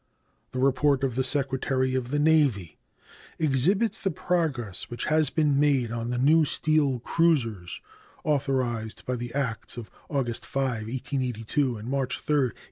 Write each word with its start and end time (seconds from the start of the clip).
The 0.51 0.57
report 0.57 1.03
of 1.03 1.13
the 1.13 1.23
Secretary 1.23 1.93
of 1.93 2.09
the 2.09 2.17
Navy 2.17 2.79
exhibits 3.37 4.01
the 4.01 4.09
progress 4.09 4.89
which 4.89 5.05
has 5.05 5.29
been 5.29 5.59
made 5.59 5.91
on 5.91 6.09
the 6.09 6.17
new 6.17 6.43
steel 6.43 6.97
cruisers 6.99 7.81
authorized 8.23 9.05
by 9.05 9.15
the 9.15 9.31
acts 9.35 9.77
of 9.77 9.91
August 10.09 10.43
5, 10.43 10.87
1882, 10.87 11.77
and 11.77 11.87
March 11.87 12.19
3, 12.19 12.35
1883. 12.35 12.59